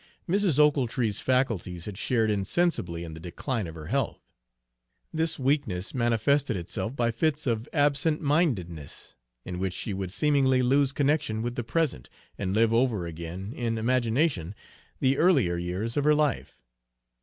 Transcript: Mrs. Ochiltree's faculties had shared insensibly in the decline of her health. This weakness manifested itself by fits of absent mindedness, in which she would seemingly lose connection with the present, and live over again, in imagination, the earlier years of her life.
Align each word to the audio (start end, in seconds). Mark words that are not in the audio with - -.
Mrs. 0.27 0.57
Ochiltree's 0.57 1.19
faculties 1.19 1.85
had 1.85 1.95
shared 1.95 2.31
insensibly 2.31 3.03
in 3.03 3.13
the 3.13 3.19
decline 3.19 3.67
of 3.67 3.75
her 3.75 3.85
health. 3.85 4.19
This 5.13 5.37
weakness 5.37 5.93
manifested 5.93 6.57
itself 6.57 6.95
by 6.95 7.11
fits 7.11 7.45
of 7.45 7.69
absent 7.71 8.19
mindedness, 8.19 9.15
in 9.45 9.59
which 9.59 9.75
she 9.75 9.93
would 9.93 10.11
seemingly 10.11 10.63
lose 10.63 10.91
connection 10.91 11.43
with 11.43 11.53
the 11.53 11.63
present, 11.63 12.09
and 12.35 12.55
live 12.55 12.73
over 12.73 13.05
again, 13.05 13.53
in 13.53 13.77
imagination, 13.77 14.55
the 15.01 15.19
earlier 15.19 15.55
years 15.55 15.95
of 15.95 16.03
her 16.05 16.15
life. 16.15 16.63